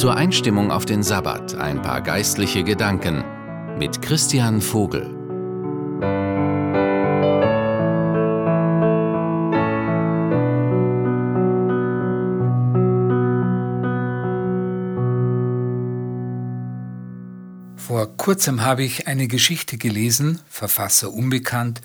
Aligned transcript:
Zur 0.00 0.16
Einstimmung 0.16 0.70
auf 0.70 0.86
den 0.86 1.02
Sabbat 1.02 1.56
ein 1.56 1.82
paar 1.82 2.00
geistliche 2.00 2.64
Gedanken 2.64 3.22
mit 3.78 4.00
Christian 4.00 4.62
Vogel. 4.62 5.02
Vor 17.76 18.16
kurzem 18.16 18.62
habe 18.62 18.82
ich 18.82 19.06
eine 19.06 19.28
Geschichte 19.28 19.76
gelesen, 19.76 20.40
Verfasser 20.48 21.12
unbekannt, 21.12 21.82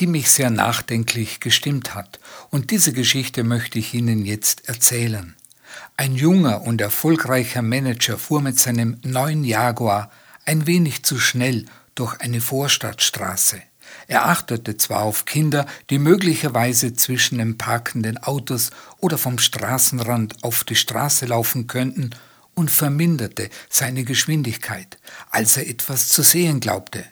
die 0.00 0.08
mich 0.08 0.32
sehr 0.32 0.50
nachdenklich 0.50 1.38
gestimmt 1.38 1.94
hat. 1.94 2.18
Und 2.50 2.72
diese 2.72 2.92
Geschichte 2.92 3.44
möchte 3.44 3.78
ich 3.78 3.94
Ihnen 3.94 4.24
jetzt 4.24 4.68
erzählen. 4.68 5.36
Ein 5.96 6.14
junger 6.14 6.62
und 6.62 6.80
erfolgreicher 6.80 7.62
Manager 7.62 8.18
fuhr 8.18 8.40
mit 8.40 8.58
seinem 8.58 8.98
neuen 9.02 9.44
Jaguar 9.44 10.10
ein 10.44 10.66
wenig 10.66 11.04
zu 11.04 11.18
schnell 11.18 11.66
durch 11.94 12.20
eine 12.20 12.40
Vorstadtstraße. 12.40 13.62
Er 14.08 14.26
achtete 14.26 14.76
zwar 14.76 15.02
auf 15.02 15.24
Kinder, 15.26 15.66
die 15.90 15.98
möglicherweise 15.98 16.94
zwischen 16.94 17.38
den 17.38 17.58
parkenden 17.58 18.18
Autos 18.18 18.70
oder 18.98 19.18
vom 19.18 19.38
Straßenrand 19.38 20.42
auf 20.42 20.64
die 20.64 20.76
Straße 20.76 21.26
laufen 21.26 21.66
könnten, 21.66 22.10
und 22.54 22.70
verminderte 22.70 23.48
seine 23.68 24.04
Geschwindigkeit, 24.04 24.98
als 25.30 25.56
er 25.56 25.68
etwas 25.68 26.08
zu 26.08 26.22
sehen 26.22 26.60
glaubte. 26.60 27.04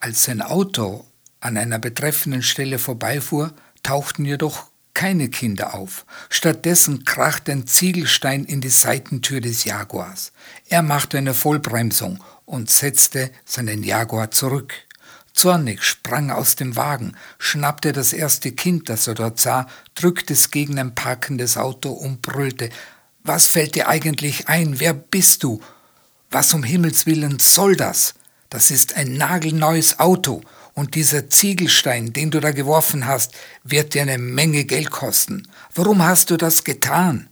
Als 0.00 0.24
sein 0.24 0.42
Auto 0.42 1.04
an 1.40 1.56
einer 1.56 1.78
betreffenden 1.78 2.42
Stelle 2.42 2.78
vorbeifuhr, 2.78 3.52
tauchten 3.82 4.24
jedoch 4.24 4.70
keine 4.98 5.28
Kinder 5.28 5.74
auf. 5.74 6.04
Stattdessen 6.28 7.04
krachte 7.04 7.52
ein 7.52 7.68
Ziegelstein 7.68 8.44
in 8.44 8.60
die 8.60 8.68
Seitentür 8.68 9.40
des 9.40 9.62
Jaguars. 9.62 10.32
Er 10.68 10.82
machte 10.82 11.18
eine 11.18 11.34
Vollbremsung 11.34 12.18
und 12.46 12.68
setzte 12.68 13.30
seinen 13.44 13.84
Jaguar 13.84 14.32
zurück. 14.32 14.74
Zornig 15.32 15.84
sprang 15.84 16.30
er 16.30 16.38
aus 16.38 16.56
dem 16.56 16.74
Wagen, 16.74 17.14
schnappte 17.38 17.92
das 17.92 18.12
erste 18.12 18.50
Kind, 18.50 18.88
das 18.88 19.06
er 19.06 19.14
dort 19.14 19.38
sah, 19.38 19.68
drückte 19.94 20.32
es 20.32 20.50
gegen 20.50 20.80
ein 20.80 20.96
parkendes 20.96 21.56
Auto 21.56 21.90
und 21.90 22.20
brüllte 22.20 22.68
Was 23.22 23.46
fällt 23.46 23.76
dir 23.76 23.86
eigentlich 23.86 24.48
ein? 24.48 24.80
Wer 24.80 24.94
bist 24.94 25.44
du? 25.44 25.60
Was 26.28 26.52
um 26.54 26.64
Himmels 26.64 27.06
willen 27.06 27.38
soll 27.38 27.76
das? 27.76 28.14
Das 28.50 28.72
ist 28.72 28.96
ein 28.96 29.12
nagelneues 29.12 30.00
Auto 30.00 30.40
und 30.78 30.94
dieser 30.94 31.28
Ziegelstein, 31.28 32.12
den 32.12 32.30
du 32.30 32.38
da 32.38 32.52
geworfen 32.52 33.06
hast, 33.06 33.34
wird 33.64 33.94
dir 33.94 34.02
eine 34.02 34.16
Menge 34.16 34.64
Geld 34.64 34.92
kosten. 34.92 35.48
Warum 35.74 36.04
hast 36.04 36.30
du 36.30 36.36
das 36.36 36.62
getan? 36.62 37.28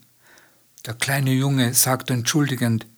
Der 0.85 0.95
kleine 0.95 1.31
Junge 1.31 1.73
sagte 1.73 2.13
entschuldigend, 2.13 2.89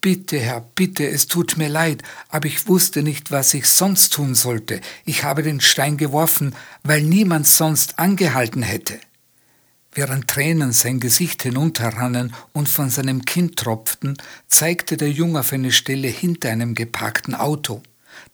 Bitte, 0.00 0.38
Herr, 0.38 0.60
bitte, 0.60 1.08
es 1.08 1.26
tut 1.26 1.56
mir 1.56 1.68
leid, 1.68 2.04
aber 2.28 2.46
ich 2.46 2.68
wusste 2.68 3.02
nicht, 3.02 3.32
was 3.32 3.54
ich 3.54 3.66
sonst 3.66 4.12
tun 4.12 4.36
sollte. 4.36 4.80
Ich 5.04 5.24
habe 5.24 5.42
den 5.42 5.60
Stein 5.60 5.96
geworfen, 5.96 6.54
weil 6.84 7.02
niemand 7.02 7.48
sonst 7.48 7.98
angehalten 7.98 8.62
hätte. 8.62 9.00
Während 9.90 10.28
Tränen 10.28 10.70
sein 10.70 11.00
Gesicht 11.00 11.42
hinunterrannen 11.42 12.34
und 12.52 12.68
von 12.68 12.88
seinem 12.88 13.24
Kinn 13.24 13.56
tropften, 13.56 14.16
zeigte 14.46 14.96
der 14.96 15.10
Junge 15.10 15.40
auf 15.40 15.52
eine 15.52 15.72
Stelle 15.72 16.06
hinter 16.06 16.50
einem 16.50 16.76
geparkten 16.76 17.34
Auto. 17.34 17.82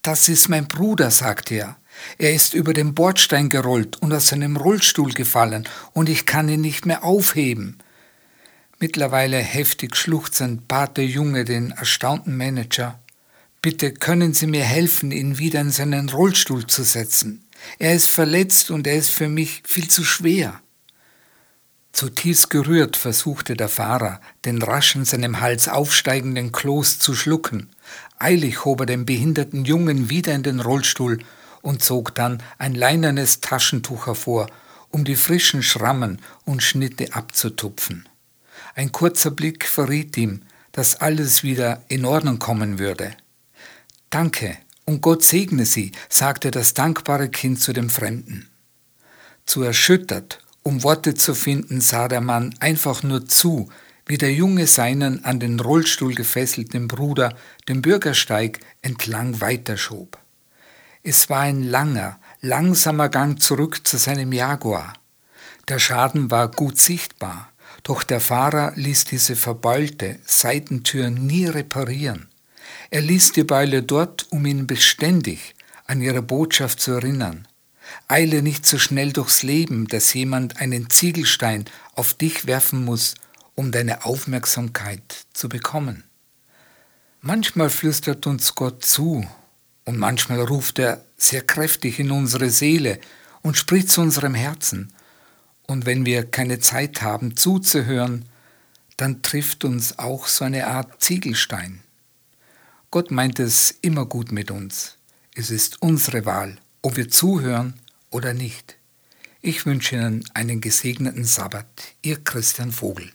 Das 0.02 0.28
ist 0.28 0.48
mein 0.48 0.68
Bruder, 0.68 1.10
sagte 1.10 1.54
er. 1.54 1.76
Er 2.18 2.32
ist 2.32 2.54
über 2.54 2.72
den 2.72 2.94
Bordstein 2.94 3.48
gerollt 3.48 3.96
und 3.96 4.12
aus 4.12 4.28
seinem 4.28 4.56
Rollstuhl 4.56 5.12
gefallen, 5.12 5.68
und 5.92 6.08
ich 6.08 6.26
kann 6.26 6.48
ihn 6.48 6.60
nicht 6.60 6.86
mehr 6.86 7.04
aufheben. 7.04 7.78
Mittlerweile 8.78 9.38
heftig 9.38 9.96
schluchzend 9.96 10.68
bat 10.68 10.96
der 10.96 11.06
Junge 11.06 11.44
den 11.44 11.72
erstaunten 11.72 12.36
Manager, 12.36 13.00
Bitte 13.60 13.92
können 13.92 14.34
Sie 14.34 14.46
mir 14.46 14.62
helfen, 14.62 15.10
ihn 15.10 15.38
wieder 15.38 15.60
in 15.60 15.70
seinen 15.70 16.08
Rollstuhl 16.08 16.66
zu 16.66 16.84
setzen. 16.84 17.44
Er 17.78 17.94
ist 17.94 18.06
verletzt 18.06 18.70
und 18.70 18.86
er 18.86 18.96
ist 18.96 19.10
für 19.10 19.28
mich 19.28 19.62
viel 19.66 19.88
zu 19.88 20.04
schwer. 20.04 20.60
Zutiefst 21.92 22.50
gerührt 22.50 22.96
versuchte 22.96 23.56
der 23.56 23.68
Fahrer, 23.68 24.20
den 24.44 24.62
rasch 24.62 24.94
in 24.94 25.04
seinem 25.04 25.40
Hals 25.40 25.68
aufsteigenden 25.68 26.52
Kloß 26.52 26.98
zu 26.98 27.14
schlucken. 27.14 27.70
Eilig 28.18 28.64
hob 28.64 28.80
er 28.80 28.86
den 28.86 29.06
behinderten 29.06 29.64
Jungen 29.64 30.10
wieder 30.10 30.34
in 30.34 30.42
den 30.42 30.60
Rollstuhl 30.60 31.18
und 31.62 31.82
zog 31.82 32.14
dann 32.14 32.42
ein 32.58 32.74
leinernes 32.74 33.40
Taschentuch 33.40 34.06
hervor, 34.06 34.48
um 34.90 35.04
die 35.04 35.16
frischen 35.16 35.62
Schrammen 35.62 36.20
und 36.44 36.62
Schnitte 36.62 37.14
abzutupfen. 37.14 38.08
Ein 38.74 38.92
kurzer 38.92 39.30
Blick 39.30 39.66
verriet 39.66 40.16
ihm, 40.16 40.42
dass 40.72 41.00
alles 41.00 41.42
wieder 41.42 41.82
in 41.88 42.04
Ordnung 42.04 42.38
kommen 42.38 42.78
würde. 42.78 43.12
Danke 44.10 44.56
und 44.84 45.00
Gott 45.02 45.22
segne 45.22 45.66
Sie, 45.66 45.92
sagte 46.08 46.50
das 46.50 46.74
dankbare 46.74 47.28
Kind 47.28 47.60
zu 47.60 47.72
dem 47.72 47.90
Fremden. 47.90 48.48
Zu 49.44 49.62
erschüttert, 49.62 50.40
um 50.62 50.82
Worte 50.82 51.14
zu 51.14 51.34
finden, 51.34 51.80
sah 51.80 52.08
der 52.08 52.20
Mann 52.20 52.54
einfach 52.60 53.02
nur 53.02 53.26
zu, 53.26 53.68
wie 54.06 54.18
der 54.18 54.32
Junge 54.32 54.66
seinen 54.66 55.24
an 55.24 55.40
den 55.40 55.60
Rollstuhl 55.60 56.14
gefesselten 56.14 56.88
Bruder 56.88 57.34
den 57.68 57.82
Bürgersteig 57.82 58.60
entlang 58.82 59.40
weiterschob. 59.40 60.18
Es 61.02 61.30
war 61.30 61.40
ein 61.40 61.62
langer, 61.62 62.18
langsamer 62.40 63.08
Gang 63.08 63.40
zurück 63.40 63.86
zu 63.86 63.96
seinem 63.96 64.32
Jaguar. 64.32 64.94
Der 65.68 65.78
Schaden 65.78 66.30
war 66.30 66.50
gut 66.50 66.78
sichtbar, 66.78 67.50
doch 67.82 68.02
der 68.02 68.20
Fahrer 68.20 68.72
ließ 68.74 69.04
diese 69.04 69.36
verbeulte 69.36 70.18
Seitentür 70.24 71.10
nie 71.10 71.46
reparieren. 71.46 72.28
Er 72.90 73.02
ließ 73.02 73.32
die 73.32 73.44
Beule 73.44 73.82
dort, 73.82 74.26
um 74.30 74.44
ihn 74.46 74.66
beständig 74.66 75.54
an 75.86 76.00
ihre 76.00 76.22
Botschaft 76.22 76.80
zu 76.80 76.92
erinnern. 76.92 77.47
Eile 78.08 78.42
nicht 78.42 78.66
so 78.66 78.78
schnell 78.78 79.12
durchs 79.12 79.42
Leben, 79.42 79.86
dass 79.88 80.14
jemand 80.14 80.60
einen 80.60 80.90
Ziegelstein 80.90 81.64
auf 81.94 82.14
dich 82.14 82.46
werfen 82.46 82.84
muss, 82.84 83.14
um 83.54 83.72
deine 83.72 84.04
Aufmerksamkeit 84.04 85.26
zu 85.32 85.48
bekommen. 85.48 86.04
Manchmal 87.20 87.70
flüstert 87.70 88.26
uns 88.26 88.54
Gott 88.54 88.84
zu 88.84 89.26
und 89.84 89.98
manchmal 89.98 90.40
ruft 90.40 90.78
er 90.78 91.04
sehr 91.16 91.42
kräftig 91.42 91.98
in 91.98 92.10
unsere 92.10 92.50
Seele 92.50 93.00
und 93.42 93.56
spricht 93.56 93.90
zu 93.90 94.00
unserem 94.00 94.34
Herzen. 94.34 94.92
Und 95.66 95.84
wenn 95.84 96.06
wir 96.06 96.24
keine 96.24 96.60
Zeit 96.60 97.02
haben 97.02 97.36
zuzuhören, 97.36 98.26
dann 98.96 99.22
trifft 99.22 99.64
uns 99.64 99.98
auch 99.98 100.26
so 100.26 100.44
eine 100.44 100.66
Art 100.66 101.02
Ziegelstein. 101.02 101.80
Gott 102.90 103.10
meint 103.10 103.38
es 103.38 103.74
immer 103.82 104.06
gut 104.06 104.32
mit 104.32 104.50
uns. 104.50 104.96
Es 105.34 105.50
ist 105.50 105.82
unsere 105.82 106.24
Wahl, 106.24 106.58
ob 106.82 106.96
wir 106.96 107.08
zuhören 107.08 107.74
oder 108.10 108.34
nicht. 108.34 108.76
Ich 109.40 109.66
wünsche 109.66 109.96
Ihnen 109.96 110.24
einen 110.34 110.60
gesegneten 110.60 111.24
Sabbat, 111.24 111.66
Ihr 112.02 112.22
Christian 112.22 112.72
Vogel. 112.72 113.12